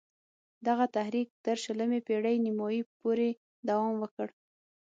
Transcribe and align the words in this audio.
دغه 0.67 0.85
تحریک 0.95 1.27
تر 1.45 1.55
شلمې 1.63 1.99
پېړۍ 2.07 2.35
نیمايی 2.45 2.81
پوري 2.99 3.31
دوام 3.67 3.93
وکړ. 3.99 4.27